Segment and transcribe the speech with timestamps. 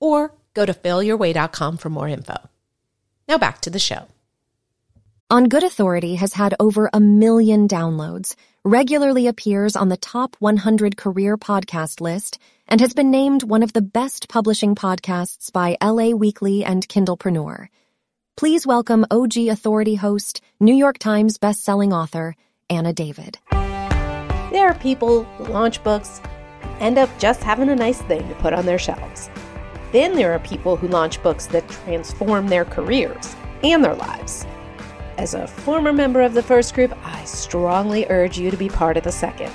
[0.00, 2.36] or go to failyourway.com for more info.
[3.28, 4.06] Now back to the show.
[5.30, 10.96] On Good Authority has had over a million downloads, regularly appears on the top 100
[10.96, 16.16] career podcast list, and has been named one of the best publishing podcasts by LA
[16.16, 17.68] Weekly and Kindlepreneur.
[18.38, 22.34] Please welcome OG Authority host, New York Times bestselling author,
[22.70, 23.38] Anna David.
[23.50, 26.22] There are people who launch books
[26.80, 29.28] end up just having a nice thing to put on their shelves.
[29.90, 34.46] Then there are people who launch books that transform their careers and their lives.
[35.16, 38.98] As a former member of the first group, I strongly urge you to be part
[38.98, 39.50] of the second.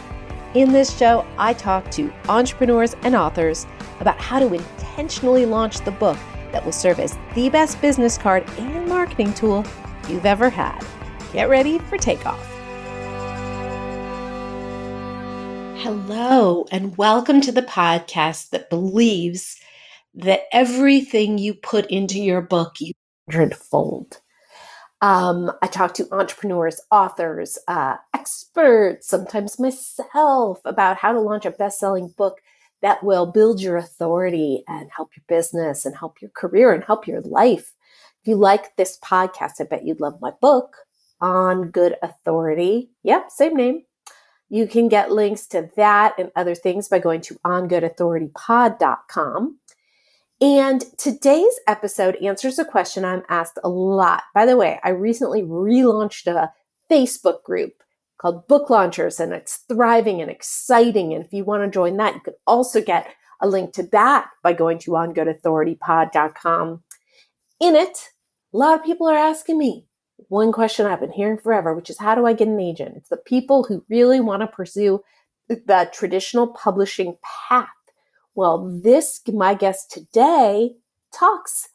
[0.56, 3.68] In this show, I talk to entrepreneurs and authors
[4.00, 6.18] about how to intentionally launch the book
[6.52, 9.64] that will serve as the best business card and marketing tool
[10.10, 10.84] you've ever had.
[11.32, 12.44] Get ready for takeoff.
[15.78, 19.60] Hello, and welcome to the podcast that believes
[20.16, 22.94] that everything you put into your book, you
[23.30, 24.20] hundredfold.
[25.02, 31.52] Um, I talk to entrepreneurs, authors, uh, experts, sometimes myself, about how to launch a
[31.52, 32.40] best selling book
[32.82, 37.08] that will build your authority and help your business and help your career and help
[37.08, 37.74] your life.
[38.22, 40.78] If you like this podcast, I bet you'd love my book
[41.20, 42.92] on good authority.
[43.04, 43.84] Yep, same name.
[44.50, 49.60] You can get links to that and other things by going to ongoodauthoritypod.com.
[50.44, 54.24] And today's episode answers a question I'm asked a lot.
[54.36, 56.52] By the way, I recently relaunched a
[56.92, 57.82] Facebook group
[58.18, 61.14] called Book Launchers, and it's thriving and exciting.
[61.14, 63.08] And if you want to join that, you can also get
[63.40, 66.84] a link to that by going to ongoodauthoritypod.com.
[67.62, 68.10] In it,
[68.54, 69.86] a lot of people are asking me
[70.28, 72.98] one question I've been hearing forever, which is how do I get an agent?
[72.98, 75.06] It's the people who really want to pursue
[75.48, 77.16] the traditional publishing
[77.48, 77.70] path
[78.36, 80.72] well, this my guest today
[81.14, 81.70] talks.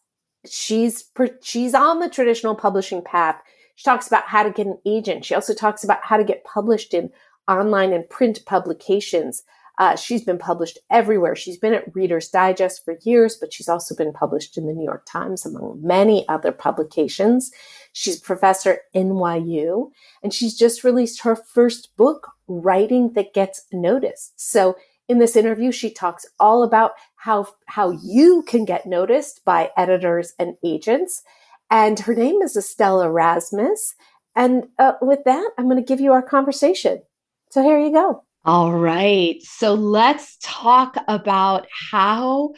[0.46, 1.10] She's
[1.42, 3.36] she's on the traditional publishing path.
[3.76, 5.24] She talks about how to get an agent.
[5.24, 7.10] She also talks about how to get published in
[7.46, 9.42] online and print publications.
[9.78, 11.36] Uh, she's been published everywhere.
[11.36, 14.84] She's been at Reader's Digest for years, but she's also been published in the New
[14.84, 17.52] York Times, among many other publications.
[17.92, 19.90] She's a professor at NYU,
[20.22, 24.32] and she's just released her first book, Writing That Gets Noticed.
[24.40, 24.76] So
[25.08, 30.34] in this interview, she talks all about how, how you can get noticed by editors
[30.38, 31.22] and agents.
[31.70, 33.94] And her name is Estelle Erasmus.
[34.36, 37.02] And uh, with that, I'm going to give you our conversation.
[37.50, 38.22] So here you go.
[38.44, 39.42] All right.
[39.42, 42.52] So let's talk about how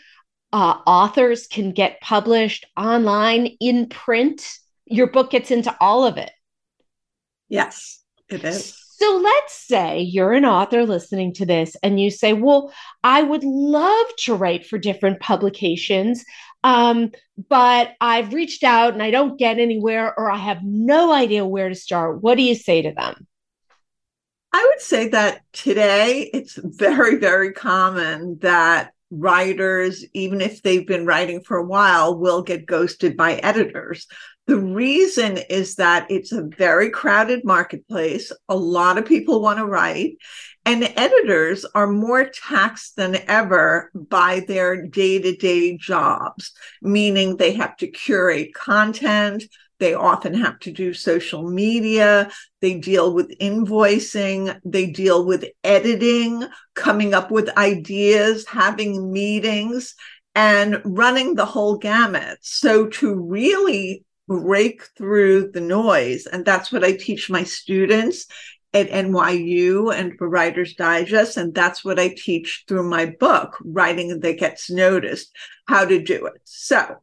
[0.53, 4.47] uh, authors can get published online in print.
[4.87, 6.31] Your book gets into all of it.
[7.49, 8.77] Yes, it is.
[9.01, 12.71] So let's say you're an author listening to this and you say, Well,
[13.03, 16.23] I would love to write for different publications,
[16.65, 17.13] um,
[17.49, 21.71] but I've reached out and I don't get anywhere, or I have no idea where
[21.71, 22.23] to start.
[22.23, 23.27] What do you say to them?
[24.53, 31.07] I would say that today it's very, very common that writers, even if they've been
[31.07, 34.07] writing for a while, will get ghosted by editors.
[34.51, 38.33] The reason is that it's a very crowded marketplace.
[38.49, 40.17] A lot of people want to write,
[40.65, 46.51] and editors are more taxed than ever by their day to day jobs,
[46.83, 49.45] meaning they have to curate content.
[49.79, 52.33] They often have to do social media.
[52.61, 54.59] They deal with invoicing.
[54.65, 56.45] They deal with editing,
[56.75, 59.95] coming up with ideas, having meetings,
[60.35, 62.39] and running the whole gamut.
[62.41, 66.27] So to really break through the noise.
[66.27, 68.27] And that's what I teach my students
[68.73, 71.37] at NYU and for Writer's Digest.
[71.37, 75.33] And that's what I teach through my book, Writing That Gets Noticed,
[75.67, 76.41] how to do it.
[76.45, 76.97] So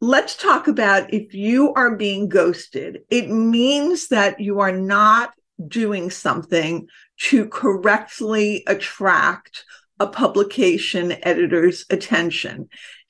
[0.00, 5.32] let's talk about if you are being ghosted, it means that you are not
[5.66, 6.86] doing something
[7.22, 9.64] to correctly attract
[9.98, 12.68] a publication editor's attention.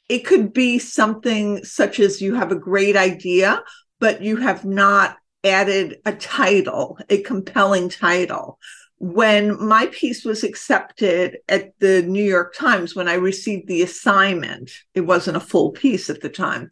[0.09, 3.63] It could be something such as you have a great idea,
[4.01, 8.59] but you have not added a title, a compelling title.
[9.01, 14.73] when my piece was accepted at the New York Times, when I received the assignment,
[14.93, 16.71] it wasn't a full piece at the time,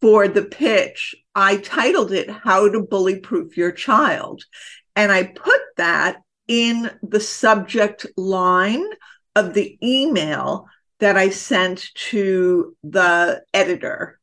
[0.00, 4.44] for the pitch, I titled it How to Bully Proof Your Child.
[4.96, 6.18] And I put that
[6.48, 8.84] in the subject line
[9.36, 10.66] of the email
[11.00, 14.18] that I sent to the editor.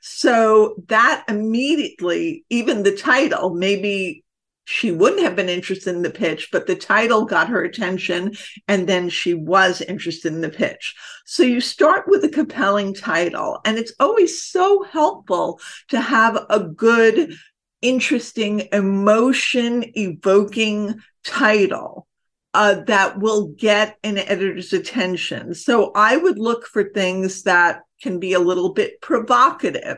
[0.00, 4.24] So that immediately, even the title, maybe
[4.64, 8.32] she wouldn't have been interested in the pitch, but the title got her attention.
[8.68, 10.94] And then she was interested in the pitch.
[11.26, 16.60] So you start with a compelling title, and it's always so helpful to have a
[16.60, 17.34] good,
[17.80, 22.06] interesting, emotion evoking title.
[22.54, 25.54] Uh, that will get an editor's attention.
[25.54, 29.96] So I would look for things that can be a little bit provocative,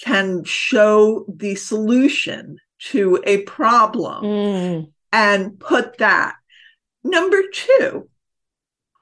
[0.00, 4.92] can show the solution to a problem mm.
[5.12, 6.36] and put that.
[7.02, 8.08] Number two,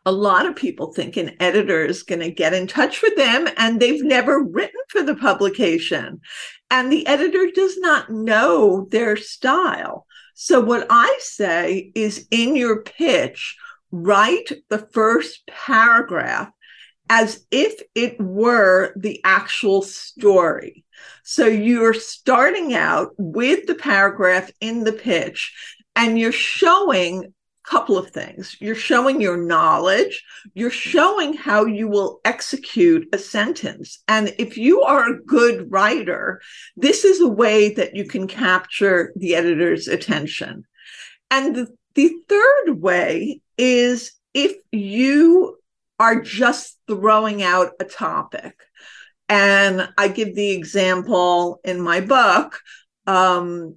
[0.06, 3.48] a lot of people think an editor is going to get in touch with them
[3.56, 6.20] and they've never written for the publication.
[6.70, 10.06] And the editor does not know their style.
[10.38, 13.56] So, what I say is in your pitch,
[13.90, 16.50] write the first paragraph
[17.08, 20.84] as if it were the actual story.
[21.22, 25.54] So you're starting out with the paragraph in the pitch
[25.94, 27.32] and you're showing
[27.66, 28.56] couple of things.
[28.60, 30.24] You're showing your knowledge,
[30.54, 34.02] you're showing how you will execute a sentence.
[34.08, 36.40] And if you are a good writer,
[36.76, 40.64] this is a way that you can capture the editor's attention.
[41.30, 45.58] And the, the third way is if you
[45.98, 48.54] are just throwing out a topic.
[49.28, 52.60] And I give the example in my book.
[53.06, 53.76] Um,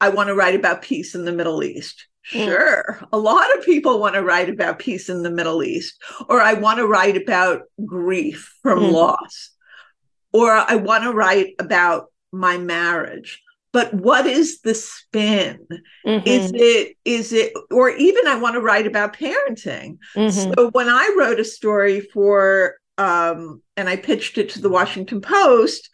[0.00, 2.06] I want to write about peace in the Middle East.
[2.30, 2.44] Hmm.
[2.44, 2.98] Sure.
[3.00, 3.08] Mm.
[3.12, 6.54] A lot of people want to write about peace in the Middle East, or I
[6.54, 8.92] want to write about grief from mm.
[8.92, 9.50] loss,
[10.32, 15.66] or I want to write about my marriage but what is the spin
[16.06, 16.26] mm-hmm.
[16.26, 20.52] is it is it or even i want to write about parenting mm-hmm.
[20.52, 25.20] so when i wrote a story for um and i pitched it to the washington
[25.20, 25.90] post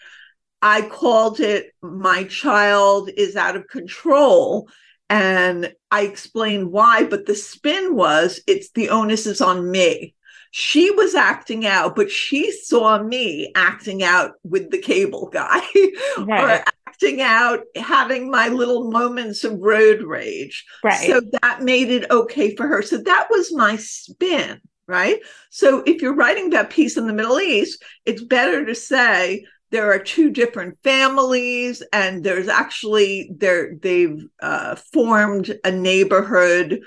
[0.62, 4.69] i called it my child is out of control
[5.08, 10.14] and i explained why but the spin was it's the onus is on me
[10.58, 15.61] she was acting out, but she saw me acting out with the cable guy
[16.19, 16.64] right.
[16.64, 20.64] or acting out, having my little moments of road rage.
[20.82, 21.06] Right.
[21.06, 22.81] So that made it okay for her.
[22.81, 24.62] So that was my spin.
[24.88, 25.19] Right.
[25.50, 29.93] So if you're writing about peace in the Middle East, it's better to say, there
[29.93, 36.81] are two different families and there's actually there they've uh, formed a neighborhood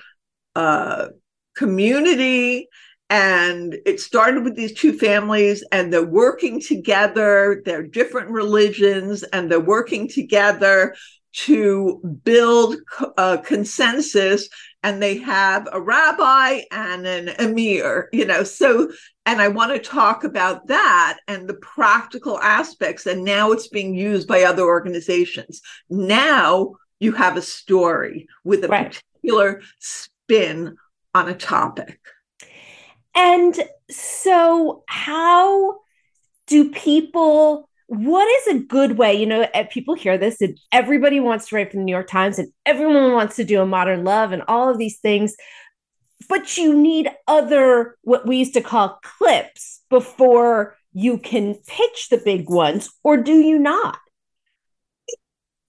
[0.56, 1.08] uh,
[1.56, 2.68] community
[3.10, 9.52] and it started with these two families and they're working together they're different religions and
[9.52, 10.96] they're working together
[11.32, 12.76] to build
[13.18, 14.50] a consensus
[14.84, 18.90] and they have a rabbi and an emir you know so
[19.30, 23.94] and i want to talk about that and the practical aspects and now it's being
[23.94, 29.02] used by other organizations now you have a story with a right.
[29.22, 30.76] particular spin
[31.14, 32.00] on a topic
[33.16, 33.60] and
[33.90, 35.80] so, how
[36.48, 37.68] do people?
[37.88, 39.16] What is a good way?
[39.16, 42.08] You know, eh, people hear this, and everybody wants to write for the New York
[42.08, 45.36] Times, and everyone wants to do a modern love and all of these things.
[46.30, 52.22] But you need other, what we used to call clips before you can pitch the
[52.24, 54.00] big ones, or do you not?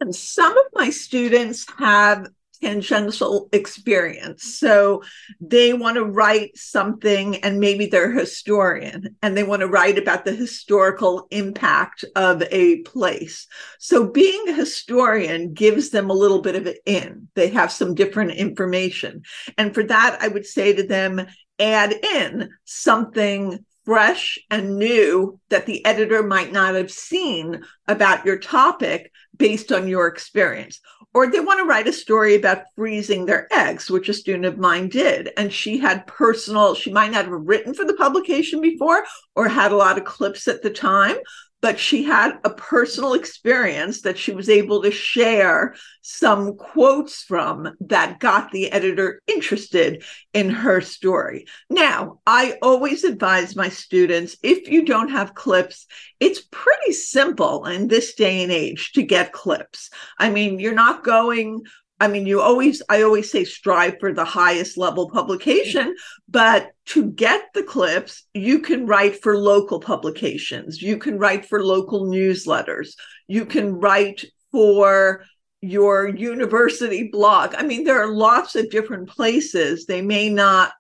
[0.01, 2.29] And some of my students have
[2.63, 4.45] tangential experience.
[4.59, 5.03] So
[5.41, 9.99] they want to write something, and maybe they're a historian and they want to write
[9.99, 13.47] about the historical impact of a place.
[13.79, 17.29] So being a historian gives them a little bit of an in.
[17.35, 19.23] They have some different information.
[19.57, 21.27] And for that, I would say to them,
[21.59, 28.39] add in something fresh and new that the editor might not have seen about your
[28.39, 30.81] topic based on your experience
[31.13, 34.59] or they want to write a story about freezing their eggs, which a student of
[34.59, 35.31] mine did.
[35.37, 39.05] And she had personal, she might not have written for the publication before
[39.35, 41.17] or had a lot of clips at the time,
[41.61, 47.77] but she had a personal experience that she was able to share some quotes from
[47.81, 50.03] that got the editor interested
[50.33, 51.47] in her story.
[51.69, 55.87] Now, I always advise my students if you don't have clips,
[56.19, 59.91] it's pretty simple in this day and age to get clips.
[60.19, 61.63] I mean, you're not going
[62.01, 65.95] I mean, you always, I always say strive for the highest level publication,
[66.29, 70.81] but to get the clips, you can write for local publications.
[70.81, 72.95] You can write for local newsletters.
[73.29, 75.25] You can write for
[75.61, 77.55] your university blog.
[77.55, 79.85] I mean, there are lots of different places.
[79.85, 80.73] They may not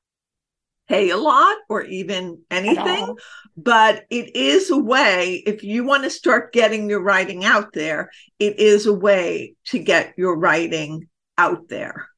[0.91, 3.17] pay a lot or even anything,
[3.57, 8.11] but it is a way, if you want to start getting your writing out there,
[8.41, 12.09] it is a way to get your writing out there.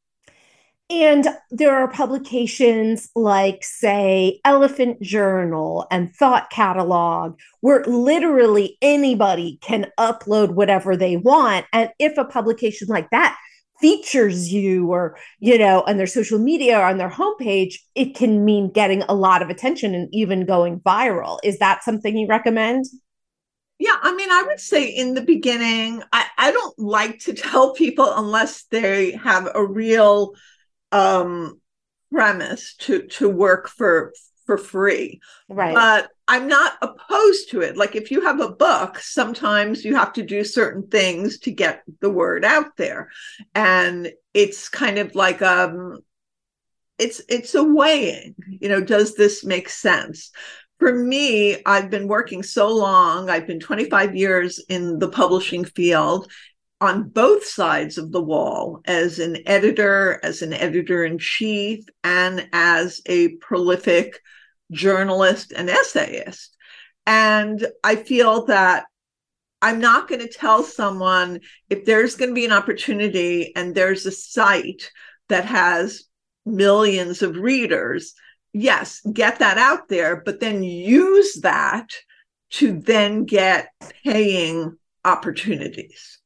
[0.88, 9.86] And there are publications like, say, Elephant Journal and Thought Catalog, where literally anybody can
[10.00, 11.66] upload whatever they want.
[11.72, 13.38] And if a publication like that
[13.82, 18.44] features you or, you know, on their social media or on their homepage, it can
[18.44, 21.38] mean getting a lot of attention and even going viral.
[21.42, 22.86] Is that something you recommend?
[23.78, 27.74] Yeah, I mean, I would say in the beginning, I, I don't like to tell
[27.74, 30.34] people unless they have a real
[30.92, 31.60] um,
[32.12, 34.12] premise to to work for
[34.46, 35.20] for free.
[35.48, 35.74] Right.
[35.74, 37.76] But I'm not opposed to it.
[37.76, 41.82] Like if you have a book, sometimes you have to do certain things to get
[42.00, 43.10] the word out there.
[43.54, 45.98] And it's kind of like um
[46.98, 50.30] it's it's a weighing, you know, does this make sense?
[50.82, 53.30] for me, I've been working so long.
[53.30, 56.28] I've been 25 years in the publishing field
[56.82, 62.48] on both sides of the wall as an editor, as an editor in chief, and
[62.52, 64.20] as a prolific
[64.70, 66.56] journalist and essayist.
[67.06, 68.86] And I feel that
[69.60, 74.04] I'm not going to tell someone if there's going to be an opportunity and there's
[74.06, 74.90] a site
[75.28, 76.04] that has
[76.44, 78.14] millions of readers
[78.52, 81.88] yes, get that out there, but then use that
[82.50, 83.68] to then get
[84.04, 86.18] paying opportunities.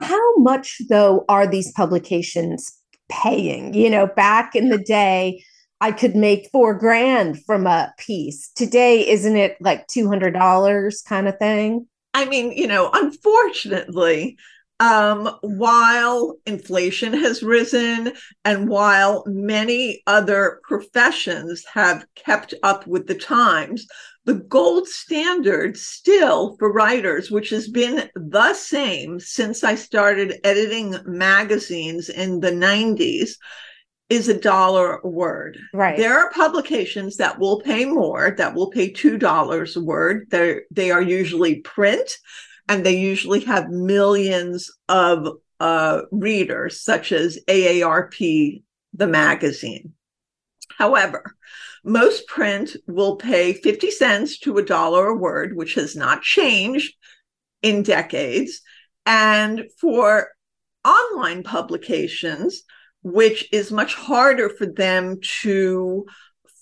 [0.00, 2.72] How much, though, are these publications
[3.08, 3.74] paying?
[3.74, 5.42] You know, back in the day,
[5.80, 8.50] I could make four grand from a piece.
[8.54, 11.86] Today, isn't it like $200 kind of thing?
[12.14, 14.38] I mean, you know, unfortunately,
[14.80, 18.12] um, while inflation has risen
[18.44, 23.86] and while many other professions have kept up with the times,
[24.26, 30.96] the gold standard still for writers, which has been the same since I started editing
[31.06, 33.30] magazines in the 90s,
[34.10, 35.58] is a dollar a word.
[35.72, 35.96] Right.
[35.96, 40.26] There are publications that will pay more, that will pay $2 a word.
[40.30, 42.10] They they are usually print
[42.68, 45.28] and they usually have millions of
[45.60, 49.92] uh, readers, such as AARP, the magazine.
[50.76, 51.36] However,
[51.86, 56.94] most print will pay 50 cents to a dollar a word, which has not changed
[57.62, 58.60] in decades.
[59.06, 60.30] And for
[60.84, 62.64] online publications,
[63.04, 66.06] which is much harder for them to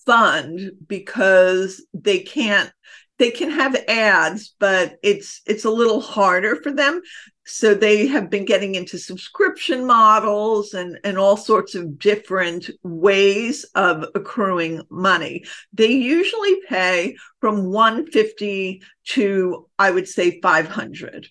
[0.05, 2.71] fund because they can't
[3.19, 7.01] they can have ads but it's it's a little harder for them.
[7.47, 13.65] So they have been getting into subscription models and and all sorts of different ways
[13.75, 15.45] of accruing money.
[15.73, 21.29] They usually pay from 150 to i would say 500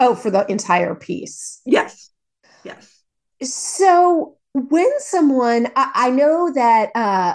[0.00, 1.60] oh for the entire piece?
[1.64, 2.10] Yes.
[2.64, 3.02] Yes.
[3.42, 7.34] So when someone i, I know that uh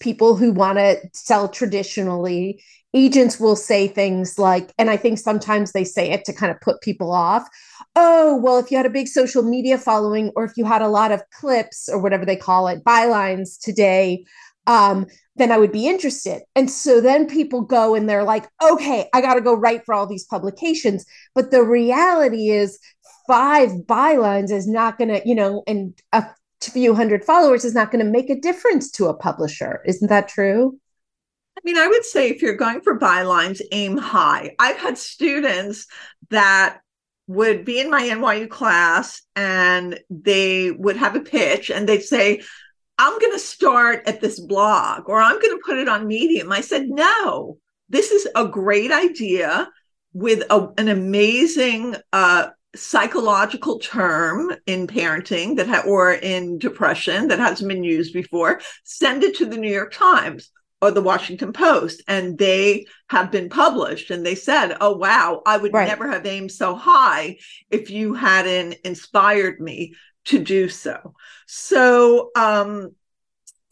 [0.00, 2.62] people who want to sell traditionally
[2.94, 6.60] agents will say things like, and I think sometimes they say it to kind of
[6.60, 7.46] put people off.
[7.94, 10.88] Oh, well, if you had a big social media following, or if you had a
[10.88, 14.24] lot of clips or whatever they call it, bylines today,
[14.66, 16.42] um, then I would be interested.
[16.54, 19.94] And so then people go and they're like, okay, I got to go write for
[19.94, 21.04] all these publications.
[21.34, 22.78] But the reality is,
[23.26, 26.24] five bylines is not going to, you know, and a
[26.62, 29.82] few hundred followers is not going to make a difference to a publisher.
[29.86, 30.78] Isn't that true?
[31.58, 34.54] I mean, I would say if you're going for bylines, aim high.
[34.60, 35.88] I've had students
[36.30, 36.78] that
[37.26, 42.42] would be in my NYU class and they would have a pitch and they'd say,
[42.96, 46.52] I'm going to start at this blog or I'm going to put it on Medium.
[46.52, 49.68] I said, no, this is a great idea
[50.12, 57.40] with a, an amazing uh, psychological term in parenting that ha- or in depression that
[57.40, 58.60] hasn't been used before.
[58.84, 60.50] Send it to the New York Times
[60.80, 64.10] or the Washington Post, and they have been published.
[64.10, 65.88] And they said, Oh, wow, I would right.
[65.88, 67.38] never have aimed so high
[67.70, 69.94] if you hadn't inspired me
[70.26, 71.14] to do so.
[71.46, 72.94] So, um,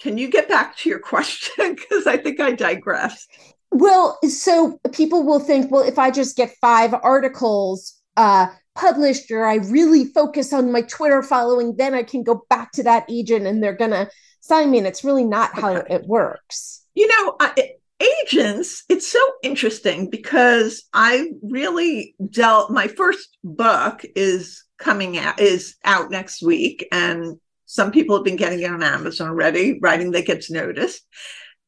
[0.00, 1.74] can you get back to your question?
[1.74, 3.30] Because I think I digressed.
[3.70, 8.46] Well, so people will think, well, if I just get five articles, uh,
[8.76, 12.84] published or I really focus on my Twitter following, then I can go back to
[12.84, 14.08] that agent and they're going to
[14.40, 14.78] sign me.
[14.78, 16.82] And it's really not how it works.
[16.96, 24.64] You know, I, agents, it's so interesting because I really dealt, my first book is
[24.78, 26.88] coming out, is out next week.
[26.90, 27.36] And
[27.66, 31.06] some people have been getting it on Amazon already, writing that gets noticed.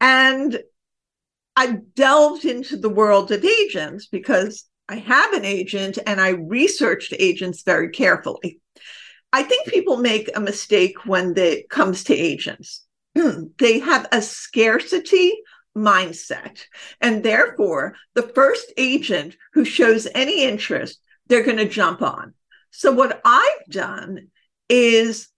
[0.01, 0.59] And
[1.55, 7.13] I delved into the world of agents because I have an agent and I researched
[7.19, 8.63] agents very carefully.
[9.31, 12.87] I think people make a mistake when it comes to agents.
[13.59, 15.33] they have a scarcity
[15.77, 16.65] mindset.
[17.01, 22.35] And therefore, the first agent who shows any interest, they're going to jump on.
[22.71, 24.29] So, what I've done
[24.69, 25.29] is,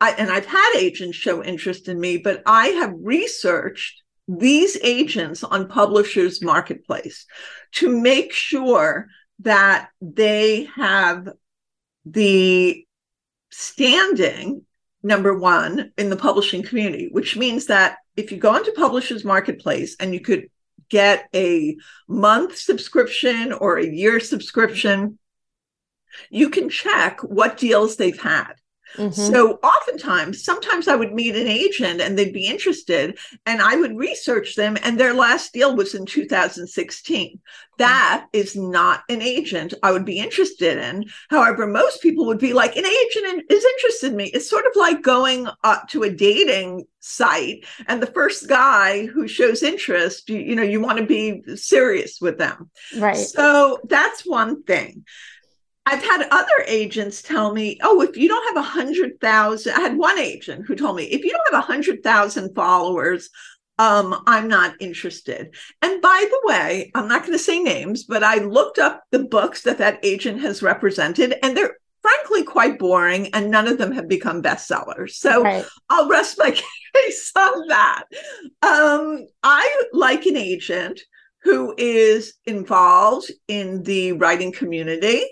[0.00, 5.44] I, and I've had agents show interest in me, but I have researched these agents
[5.44, 7.26] on Publishers Marketplace
[7.72, 9.08] to make sure
[9.40, 11.28] that they have
[12.06, 12.86] the
[13.50, 14.62] standing,
[15.04, 19.96] number one, in the publishing community, which means that if you go into Publishers Marketplace
[20.00, 20.48] and you could
[20.88, 21.76] get a
[22.08, 25.18] month subscription or a year subscription,
[26.30, 28.54] you can check what deals they've had.
[28.96, 29.10] Mm-hmm.
[29.10, 33.96] So oftentimes, sometimes I would meet an agent and they'd be interested, and I would
[33.96, 37.40] research them, and their last deal was in 2016.
[37.78, 38.40] That mm-hmm.
[38.40, 41.06] is not an agent I would be interested in.
[41.30, 44.26] However, most people would be like, an agent is interested in me.
[44.26, 49.28] It's sort of like going up to a dating site, and the first guy who
[49.28, 52.70] shows interest, you, you know, you want to be serious with them.
[52.96, 53.16] Right.
[53.16, 55.04] So that's one thing.
[55.86, 59.80] I've had other agents tell me, oh, if you don't have a hundred thousand, I
[59.80, 63.28] had one agent who told me, if you don't have a hundred thousand followers,
[63.78, 65.54] um, I'm not interested.
[65.82, 69.24] And by the way, I'm not going to say names, but I looked up the
[69.24, 73.92] books that that agent has represented, and they're frankly quite boring, and none of them
[73.92, 75.12] have become bestsellers.
[75.12, 75.64] So right.
[75.90, 76.50] I'll rest my
[76.94, 78.04] case on that.
[78.62, 81.00] Um, I like an agent
[81.42, 85.24] who is involved in the writing community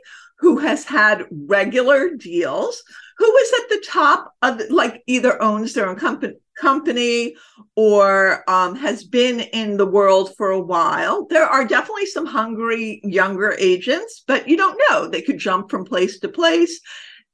[0.42, 2.83] who has had regular deals,
[3.16, 7.35] who is at the top of like either owns their own company company
[7.76, 11.26] or um, has been in the world for a while.
[11.31, 15.09] There are definitely some hungry younger agents, but you don't know.
[15.09, 16.81] They could jump from place to place.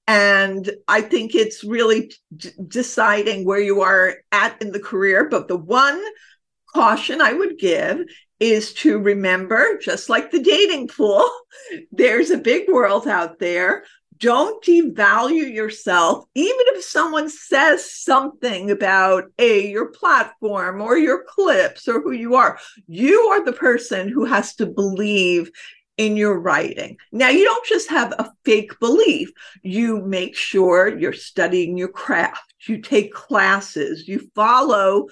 [0.07, 5.29] And I think it's really d- deciding where you are at in the career.
[5.29, 6.01] But the one
[6.73, 8.01] caution I would give
[8.41, 11.29] is to remember, just like the dating pool,
[11.93, 13.85] there's a big world out there.
[14.19, 21.87] Don't devalue yourself, even if someone says something about a your platform or your clips
[21.87, 22.59] or who you are.
[22.89, 25.53] You are the person who has to believe
[25.99, 26.97] in your writing.
[27.13, 29.31] Now, you don't just have a fake belief,
[29.63, 35.09] you make sure you're studying your craft, you take classes, you follow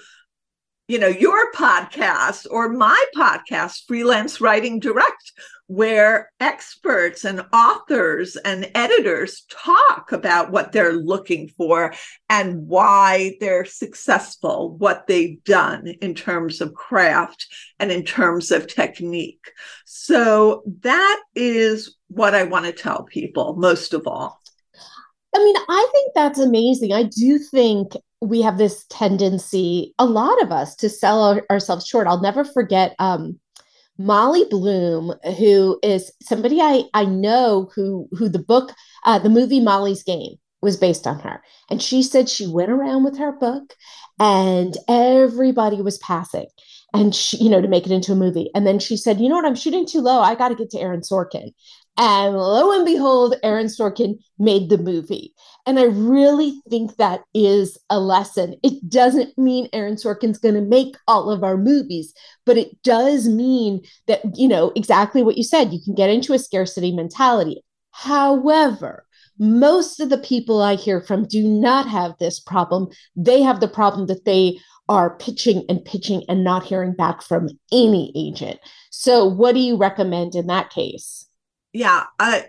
[0.87, 5.33] you know, your podcast or my podcast, Freelance Writing Direct,
[5.67, 11.93] where experts and authors and editors talk about what they're looking for
[12.29, 17.47] and why they're successful, what they've done in terms of craft
[17.79, 19.51] and in terms of technique.
[19.83, 24.39] So that is what I want to tell people most of all.
[25.37, 26.93] I mean, I think that's amazing.
[26.93, 31.85] I do think we have this tendency, a lot of us, to sell our, ourselves
[31.85, 32.07] short.
[32.07, 33.39] I'll never forget um,
[33.99, 38.73] Molly Bloom, who is somebody I I know who who the book,
[39.05, 43.03] uh, the movie Molly's Game was based on her, and she said she went around
[43.03, 43.75] with her book,
[44.19, 46.47] and everybody was passing,
[46.95, 49.29] and she you know to make it into a movie, and then she said, you
[49.29, 50.19] know what, I'm shooting too low.
[50.19, 51.51] I got to get to Aaron Sorkin,
[51.97, 55.33] and lo and behold, Aaron Sorkin made the movie.
[55.65, 58.55] And I really think that is a lesson.
[58.63, 62.13] It doesn't mean Aaron Sorkin's going to make all of our movies,
[62.45, 66.33] but it does mean that, you know, exactly what you said, you can get into
[66.33, 67.63] a scarcity mentality.
[67.91, 69.05] However,
[69.39, 72.87] most of the people I hear from do not have this problem.
[73.15, 77.49] They have the problem that they are pitching and pitching and not hearing back from
[77.71, 78.59] any agent.
[78.89, 81.26] So, what do you recommend in that case?
[81.73, 82.41] Yeah, uh,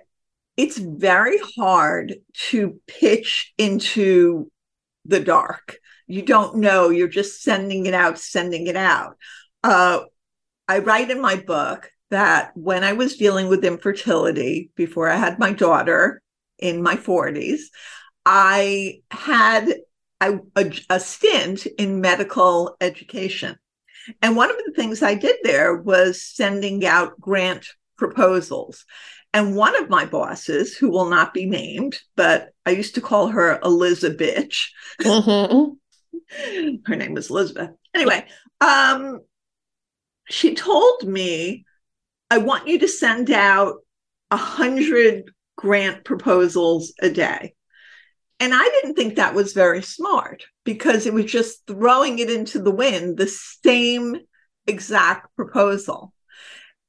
[0.57, 2.16] it's very hard
[2.50, 4.50] to pitch into
[5.04, 5.78] the dark.
[6.07, 9.16] You don't know, you're just sending it out, sending it out.
[9.62, 10.00] Uh,
[10.66, 15.38] I write in my book that when I was dealing with infertility before I had
[15.38, 16.22] my daughter
[16.59, 17.61] in my 40s,
[18.24, 19.74] I had
[20.20, 23.57] a, a, a stint in medical education.
[24.22, 27.66] And one of the things I did there was sending out grant
[27.98, 28.84] proposals.
[29.34, 33.28] And one of my bosses, who will not be named, but I used to call
[33.28, 34.48] her Elizabeth.
[35.02, 36.76] Mm-hmm.
[36.87, 37.70] her name was Elizabeth.
[37.94, 38.26] Anyway,
[38.61, 39.20] um,
[40.30, 41.66] she told me,
[42.30, 43.76] I want you to send out
[44.30, 47.54] a hundred grant proposals a day.
[48.40, 52.61] And I didn't think that was very smart because it was just throwing it into
[52.61, 54.16] the wind, the same
[54.66, 56.12] exact proposal.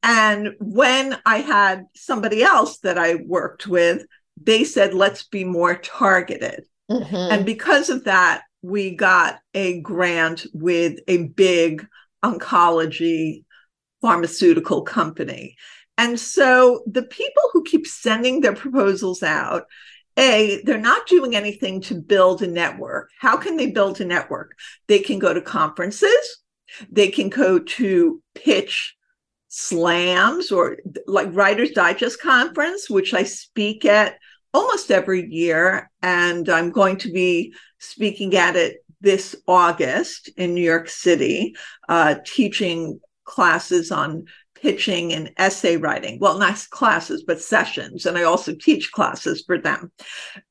[0.02, 4.06] And when I had somebody else that I worked with,
[4.42, 6.64] they said, let's be more targeted.
[6.90, 7.16] Mm-hmm.
[7.16, 11.86] And because of that, we got a grant with a big
[12.24, 13.44] oncology
[14.02, 15.56] pharmaceutical company.
[15.98, 19.64] And so the people who keep sending their proposals out,
[20.18, 23.10] A, they're not doing anything to build a network.
[23.20, 24.56] How can they build a network?
[24.88, 26.44] They can go to conferences,
[26.90, 28.96] they can go to pitch
[29.50, 34.18] slams or like Writers Digest conference, which I speak at
[34.54, 35.92] almost every year.
[36.02, 41.56] And I'm going to be speaking at it this August in New York City,
[41.88, 46.20] uh, teaching classes on pitching and essay writing.
[46.20, 48.06] Well, not classes, but sessions.
[48.06, 49.92] And I also teach classes for them.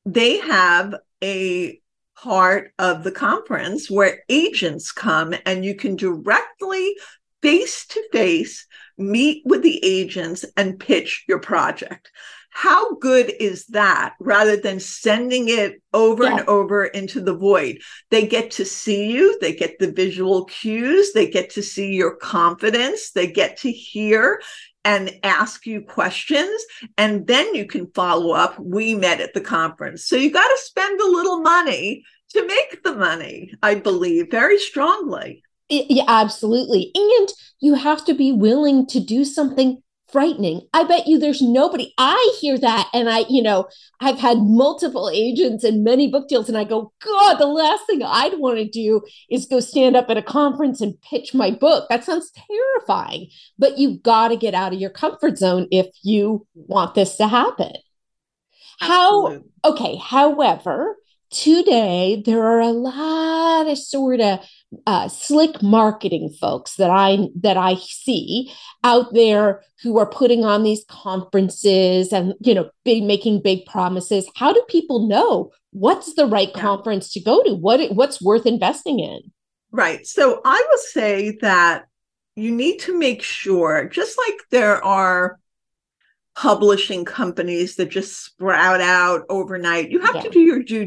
[0.05, 1.79] They have a
[2.17, 6.95] part of the conference where agents come and you can directly
[7.41, 8.65] face to face
[8.97, 12.11] meet with the agents and pitch your project.
[12.51, 16.39] How good is that rather than sending it over yeah.
[16.39, 17.79] and over into the void?
[18.09, 22.15] They get to see you, they get the visual cues, they get to see your
[22.15, 24.41] confidence, they get to hear
[24.85, 26.63] and ask you questions
[26.97, 30.57] and then you can follow up we met at the conference so you got to
[30.61, 36.91] spend a little money to make the money i believe very strongly yeah, absolutely.
[36.95, 37.29] And
[37.59, 40.61] you have to be willing to do something frightening.
[40.73, 41.93] I bet you there's nobody.
[41.97, 43.67] I hear that and I, you know,
[43.99, 48.01] I've had multiple agents and many book deals and I go, God, the last thing
[48.03, 51.87] I'd want to do is go stand up at a conference and pitch my book.
[51.89, 53.27] That sounds terrifying.
[53.57, 57.27] But you've got to get out of your comfort zone if you want this to
[57.27, 57.73] happen.
[58.81, 59.43] Absolutely.
[59.63, 60.95] How okay, however,
[61.31, 64.39] today there are a lot of sort of
[64.85, 68.51] uh, slick marketing folks that I that I see
[68.83, 74.29] out there who are putting on these conferences and you know big making big promises.
[74.35, 76.61] How do people know what's the right yeah.
[76.61, 77.55] conference to go to?
[77.55, 79.19] What what's worth investing in?
[79.71, 80.05] Right.
[80.05, 81.85] So I will say that
[82.35, 85.39] you need to make sure, just like there are
[86.35, 90.21] publishing companies that just sprout out overnight, you have yeah.
[90.21, 90.85] to do your due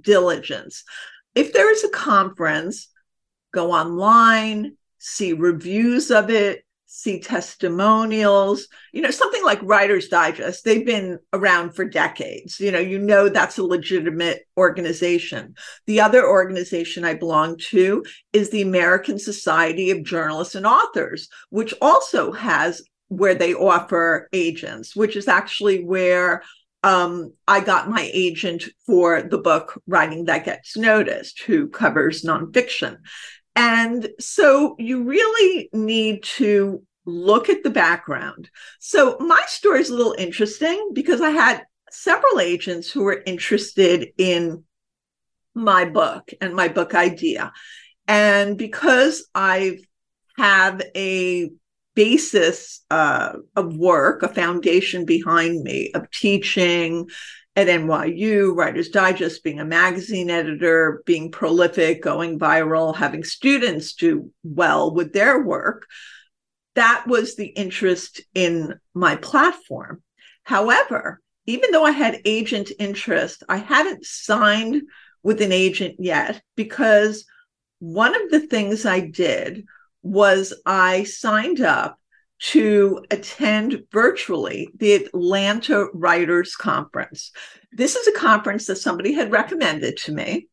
[0.00, 0.84] diligence.
[1.34, 2.88] If there is a conference
[3.52, 10.62] go online, see reviews of it, see testimonials, you know, something like Writer's Digest.
[10.62, 12.60] They've been around for decades.
[12.60, 15.54] You know, you know that's a legitimate organization.
[15.86, 21.72] The other organization I belong to is the American Society of Journalists and Authors, which
[21.80, 26.42] also has where they offer agents, which is actually where
[26.82, 32.98] um, I got my agent for the book Writing That Gets Noticed, who covers nonfiction.
[33.54, 38.48] And so you really need to look at the background.
[38.78, 44.08] So my story is a little interesting because I had several agents who were interested
[44.16, 44.64] in
[45.54, 47.52] my book and my book idea.
[48.08, 49.78] And because I
[50.38, 51.50] have a
[51.94, 57.08] basis uh, of work, a foundation behind me of teaching
[57.54, 64.30] at NYU, Writer's Digest, being a magazine editor, being prolific, going viral, having students do
[64.42, 65.86] well with their work.
[66.74, 70.02] That was the interest in my platform.
[70.44, 74.82] However, even though I had agent interest, I hadn't signed
[75.22, 77.26] with an agent yet because
[77.80, 79.66] one of the things I did
[80.02, 81.98] was I signed up
[82.42, 87.30] to attend virtually the Atlanta Writers Conference.
[87.70, 90.48] This is a conference that somebody had recommended to me,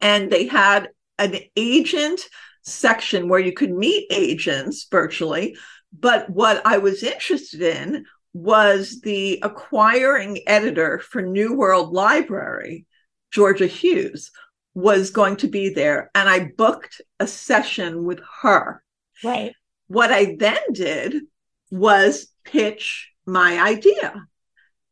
[0.00, 2.22] and they had an agent
[2.62, 5.56] section where you could meet agents virtually.
[5.96, 12.86] But what I was interested in was the acquiring editor for New World Library,
[13.30, 14.32] Georgia Hughes,
[14.74, 16.10] was going to be there.
[16.14, 18.82] And I booked a session with her.
[19.24, 19.52] Right.
[19.88, 21.22] What I then did
[21.70, 24.26] was pitch my idea.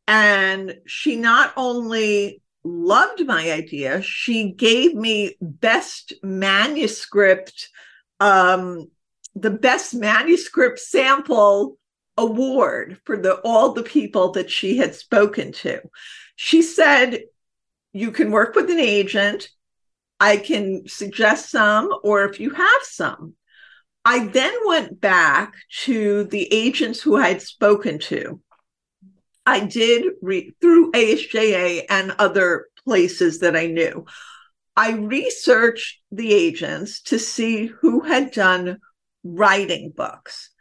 [0.07, 7.69] And she not only loved my idea, she gave me best manuscript,
[8.19, 8.89] um,
[9.35, 11.77] the best manuscript sample
[12.17, 15.81] award for the all the people that she had spoken to.
[16.35, 17.23] She said,
[17.93, 19.49] "You can work with an agent.
[20.19, 23.35] I can suggest some, or if you have some."
[24.09, 28.39] I then went back to the agents who I had spoken to.
[29.45, 34.05] I did read through ASJA and other places that I knew.
[34.77, 38.77] I researched the agents to see who had done
[39.25, 40.51] writing books.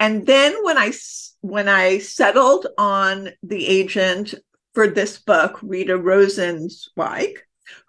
[0.00, 0.92] And then when I
[1.40, 4.34] when I settled on the agent
[4.74, 7.36] for this book, Rita Rosenzweig,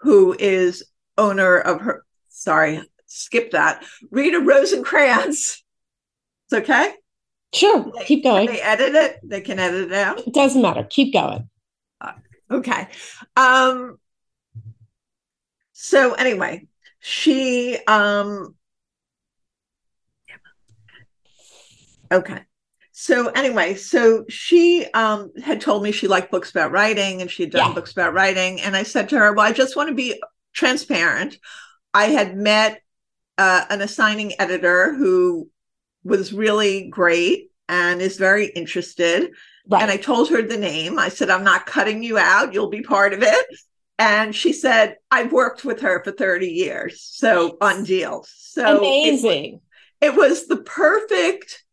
[0.01, 0.83] who is
[1.17, 3.83] owner of her sorry, skip that.
[4.11, 5.57] Rita Rosenkrantz.
[6.45, 6.93] It's okay.
[7.53, 8.47] Sure, They- keep going.
[8.47, 9.19] They edit it?
[9.23, 10.19] They can edit it out.
[10.19, 10.83] It doesn't matter.
[10.89, 11.49] Keep going.
[12.51, 12.87] Okay.
[13.35, 13.99] Um
[15.73, 16.67] so anyway,
[16.99, 18.55] she um
[22.11, 22.39] Okay.
[22.91, 27.43] So anyway, so she um had told me she liked books about writing and she
[27.43, 27.75] had done Yeah.
[27.75, 30.21] books about writing and I said to her, "Well, I just want to be
[30.53, 31.37] transparent.
[31.93, 32.81] I had met
[33.39, 35.49] uh, an assigning editor who
[36.03, 39.31] was really great and is very interested
[39.71, 39.83] Right.
[39.83, 40.97] and I told her the name.
[40.97, 42.53] I said, I'm not cutting you out.
[42.53, 43.45] You'll be part of it.
[43.99, 47.03] And she said, I've worked with her for 30 years.
[47.03, 48.33] So on deals.
[48.35, 49.61] So it, Amazing.
[50.01, 51.63] it was the perfect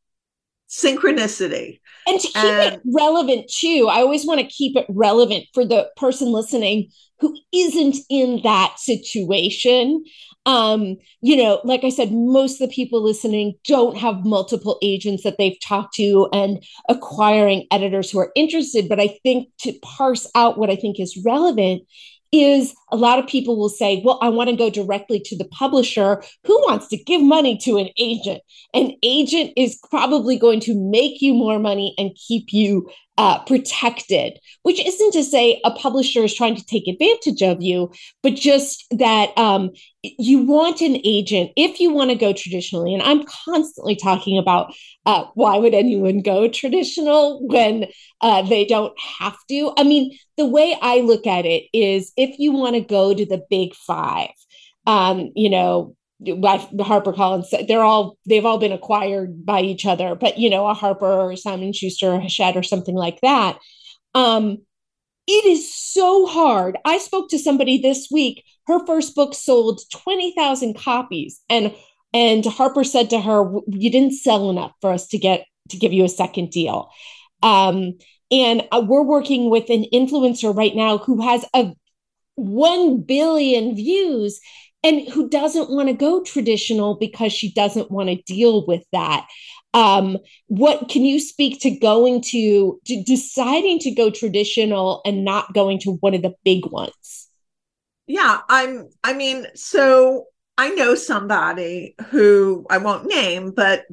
[0.69, 1.81] synchronicity.
[2.07, 5.91] And to keep it relevant too, I always want to keep it relevant for the
[5.97, 10.05] person listening who isn't in that situation.
[10.45, 15.25] Um, you know, like I said, most of the people listening don't have multiple agents
[15.25, 18.89] that they've talked to and acquiring editors who are interested.
[18.89, 21.83] But I think to parse out what I think is relevant
[22.33, 25.47] is a lot of people will say, well, I want to go directly to the
[25.47, 26.23] publisher.
[26.45, 28.43] Who wants to give money to an agent?
[28.75, 34.39] An agent is probably going to make you more money and keep you uh, protected,
[34.63, 37.91] which isn't to say a publisher is trying to take advantage of you,
[38.23, 39.71] but just that um,
[40.03, 42.93] you want an agent if you want to go traditionally.
[42.93, 44.75] And I'm constantly talking about
[45.07, 47.87] uh, why would anyone go traditional when
[48.21, 49.73] uh, they don't have to?
[49.79, 53.25] I mean, the way I look at it is if you want to go to
[53.25, 54.31] the big five,
[54.87, 60.15] um, you know, by Harper Collins, they're all they've all been acquired by each other,
[60.15, 63.59] but you know, a Harper or Simon Schuster or Hachette or something like that.
[64.15, 64.59] Um,
[65.27, 66.79] it is so hard.
[66.85, 68.45] I spoke to somebody this week.
[68.67, 71.75] Her first book sold twenty thousand copies, and
[72.15, 75.93] and Harper said to her, "You didn't sell enough for us to get to give
[75.93, 76.91] you a second deal."
[77.43, 77.99] Um,
[78.31, 81.73] and uh, we're working with an influencer right now who has a
[82.37, 84.41] one billion views
[84.87, 89.27] and who doesn't want to go traditional because she doesn't want to deal with that
[89.75, 95.53] um what can you speak to going to, to deciding to go traditional and not
[95.53, 97.29] going to one of the big ones
[98.07, 100.27] Yeah, I'm I mean, so
[100.59, 103.85] I know somebody who I won't name, but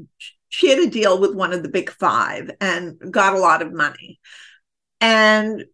[0.50, 3.74] she had a deal with one of the big five and got a lot of
[3.74, 4.20] money.
[5.02, 5.66] And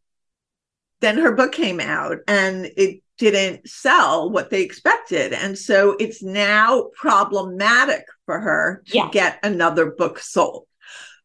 [1.02, 5.34] then her book came out and it didn't sell what they expected.
[5.34, 10.66] And so it's now problematic for her to get another book sold.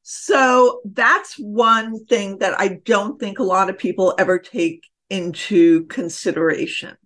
[0.03, 5.87] So that's one thing that I don't think a lot of people ever take into
[5.87, 6.97] consideration.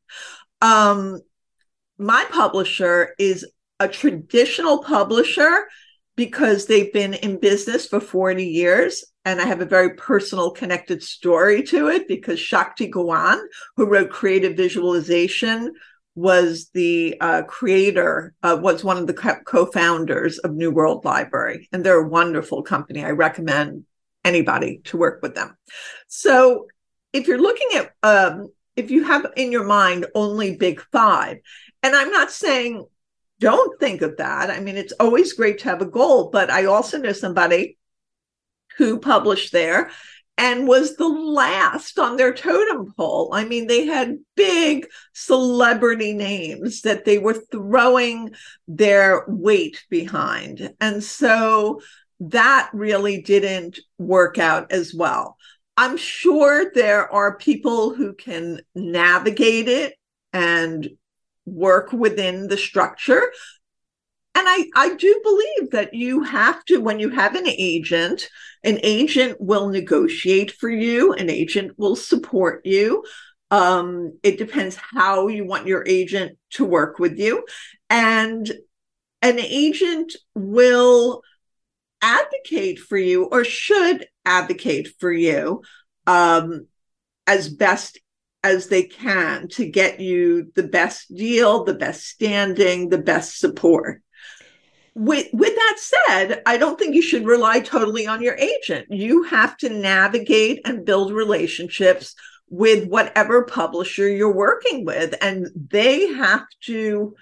[0.63, 1.21] Um,
[1.99, 3.47] my publisher is
[3.79, 5.67] a traditional publisher
[6.19, 9.05] because they've been in business for 40 years.
[9.25, 13.39] And I have a very personal connected story to it because Shakti Gawain,
[13.77, 15.73] who wrote Creative Visualization,
[16.17, 19.15] was the uh, creator, uh, was one of the
[19.47, 21.69] co founders of New World Library.
[21.73, 23.05] And they're a wonderful company.
[23.05, 23.85] I recommend
[24.25, 25.57] anybody to work with them.
[26.09, 26.67] So
[27.13, 31.37] if you're looking at, um, if you have in your mind only big five,
[31.85, 32.85] and I'm not saying
[33.41, 34.51] don't think of that.
[34.51, 37.79] I mean, it's always great to have a goal, but I also know somebody
[38.77, 39.91] who published there
[40.37, 43.31] and was the last on their totem pole.
[43.33, 48.31] I mean, they had big celebrity names that they were throwing
[48.69, 50.73] their weight behind.
[50.81, 51.81] And so
[52.21, 55.37] that really didn't work out as well.
[55.77, 59.95] I'm sure there are people who can navigate it
[60.33, 60.89] and
[61.53, 63.23] work within the structure.
[64.35, 68.29] And I, I do believe that you have to, when you have an agent,
[68.63, 73.05] an agent will negotiate for you, an agent will support you.
[73.51, 77.45] Um, it depends how you want your agent to work with you.
[77.91, 78.49] And
[79.23, 81.23] an agent will
[82.01, 85.63] advocate for you or should advocate for you
[86.07, 86.67] um,
[87.27, 87.99] as best
[88.45, 94.03] as they can to get you the best deal, the best standing, the best support.
[94.95, 98.87] With, with that said, I don't think you should rely totally on your agent.
[98.91, 102.15] You have to navigate and build relationships
[102.51, 107.15] with whatever publisher you're working with, and they have to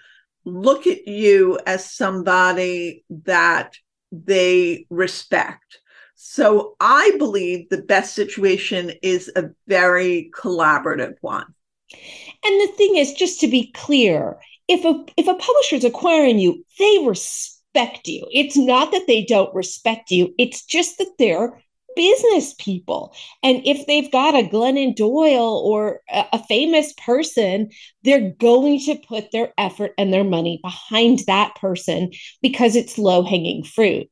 [0.45, 3.75] look at you as somebody that
[4.13, 5.81] they respect.
[6.17, 11.55] So I believe the best situation is a very collaborative one.
[11.93, 16.39] And the thing is, just to be clear, if a if a publisher is acquiring
[16.39, 18.27] you, they respect you.
[18.33, 20.35] It's not that they don't respect you.
[20.39, 21.63] It's just that they're
[21.97, 23.15] business people.
[23.43, 27.71] And if they've got a Glennon Doyle or a, famous person,
[28.05, 33.25] they're going to put their effort and their money behind that person because it's low
[33.25, 34.09] hanging fruit.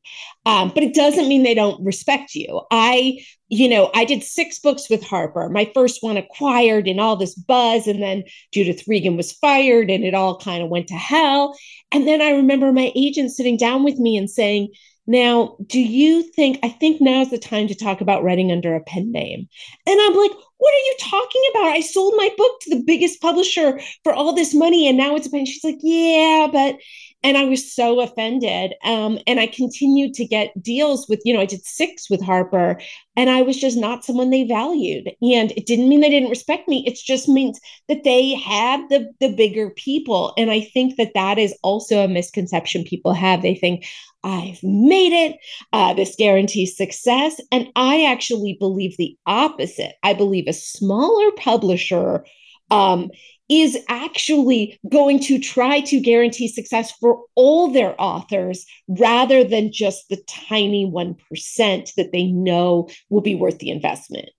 [0.47, 2.63] Um, but it doesn't mean they don't respect you.
[2.73, 3.19] I,
[3.49, 5.49] you know, I did six books with Harper.
[5.49, 7.87] My first one acquired and all this buzz.
[7.87, 11.57] And then Judith Regan was fired and it all kind of went to hell.
[11.93, 14.71] And then I remember my agent sitting down with me and saying,
[15.07, 18.81] now, do you think, I think now's the time to talk about writing under a
[18.81, 19.49] pen name?
[19.87, 21.65] And I'm like, what are you talking about?
[21.65, 25.27] I sold my book to the biggest publisher for all this money and now it's
[25.27, 25.47] a pen.
[25.47, 26.77] She's like, yeah, but,
[27.25, 28.75] and I was so offended.
[28.85, 32.79] Um, and I continued to get deals with, you know, I did six with Harper
[33.17, 35.09] and I was just not someone they valued.
[35.23, 36.85] And it didn't mean they didn't respect me.
[36.87, 37.59] It just means
[37.89, 40.35] that they had the, the bigger people.
[40.37, 43.41] And I think that that is also a misconception people have.
[43.41, 43.87] They think,
[44.23, 45.37] I've made it.
[45.73, 47.41] Uh, this guarantees success.
[47.53, 49.95] And I actually believe the opposite.
[50.03, 52.25] I believe a smaller publisher
[52.71, 53.11] um,
[53.49, 60.09] is actually going to try to guarantee success for all their authors rather than just
[60.09, 64.31] the tiny 1% that they know will be worth the investment.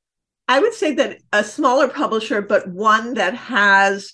[0.47, 4.13] I would say that a smaller publisher, but one that has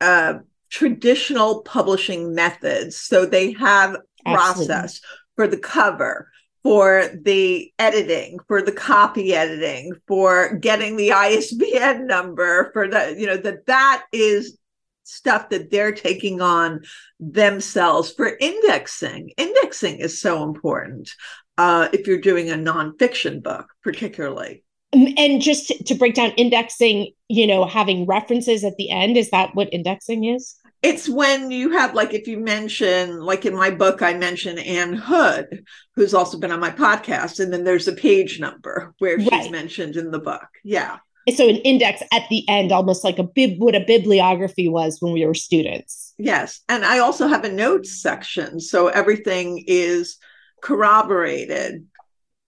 [0.00, 0.34] uh,
[0.70, 2.96] traditional publishing methods.
[2.96, 5.00] So they have process
[5.36, 6.30] for the cover,
[6.62, 13.26] for the editing, for the copy editing, for getting the ISBN number, for the, you
[13.26, 14.58] know, that that is
[15.04, 16.80] stuff that they're taking on
[17.18, 19.32] themselves for indexing.
[19.36, 21.10] Indexing is so important
[21.58, 24.64] uh, if you're doing a nonfiction book, particularly.
[24.92, 29.30] And just to, to break down indexing, you know, having references at the end, is
[29.30, 30.54] that what indexing is?
[30.82, 34.94] It's when you have like if you mention like in my book i mention Ann
[34.94, 35.64] Hood
[35.94, 39.28] who's also been on my podcast and then there's a page number where right.
[39.28, 40.48] she's mentioned in the book.
[40.64, 40.98] Yeah.
[41.36, 45.12] So an index at the end almost like a bib what a bibliography was when
[45.12, 46.14] we were students.
[46.18, 46.60] Yes.
[46.68, 50.18] And i also have a notes section so everything is
[50.62, 51.86] corroborated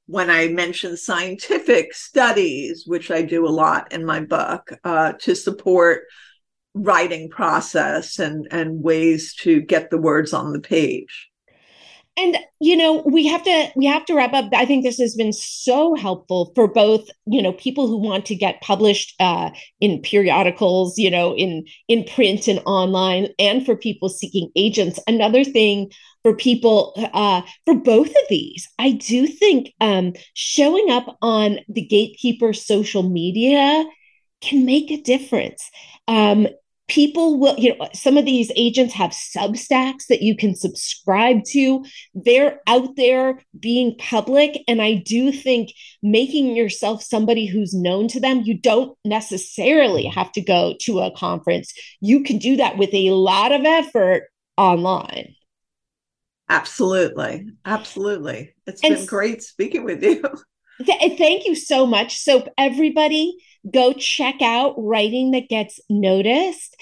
[0.07, 5.35] when I mention scientific studies, which I do a lot in my book, uh, to
[5.35, 6.03] support
[6.75, 11.31] writing process and and ways to get the words on the page.
[12.17, 14.51] And you know we have to we have to wrap up.
[14.53, 18.37] I think this has been so helpful for both you know people who want to
[18.37, 24.09] get published uh, in periodicals you know in in print and online and for people
[24.09, 25.01] seeking agents.
[25.07, 25.91] Another thing
[26.23, 31.83] for people uh, for both of these i do think um, showing up on the
[31.83, 33.85] gatekeeper social media
[34.45, 35.71] can make a difference.
[36.07, 36.47] Um,
[36.89, 41.85] people will you know some of these agents have substacks that you can subscribe to.
[42.15, 45.71] They're out there being public and i do think
[46.03, 51.17] making yourself somebody who's known to them you don't necessarily have to go to a
[51.17, 51.73] conference.
[52.01, 54.25] You can do that with a lot of effort
[54.57, 55.35] online.
[56.49, 57.47] Absolutely.
[57.65, 58.55] Absolutely.
[58.67, 60.23] It's and been great speaking with you
[60.83, 62.19] th- thank you so much.
[62.19, 63.37] So everybody
[63.71, 66.77] go check out writing that gets noticed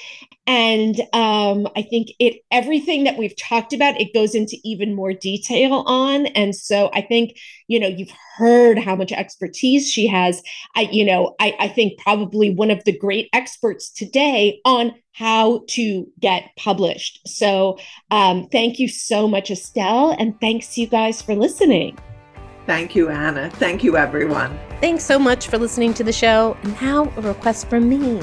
[0.47, 5.13] and um, i think it everything that we've talked about it goes into even more
[5.13, 6.27] detail on.
[6.27, 10.43] And so i think you know you've heard how much expertise she has.
[10.75, 15.63] I you know i, I think probably one of the great experts today on how
[15.69, 17.21] to get published.
[17.29, 17.79] So
[18.11, 21.99] um, thank you so much estelle and thanks you guys for listening
[22.67, 23.51] Thank you, Anna.
[23.51, 24.59] Thank you, everyone.
[24.81, 26.57] Thanks so much for listening to the show.
[26.81, 28.21] Now, a request from me.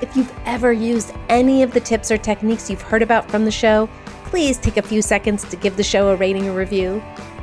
[0.00, 3.50] If you've ever used any of the tips or techniques you've heard about from the
[3.50, 3.88] show,
[4.24, 7.02] please take a few seconds to give the show a rating or review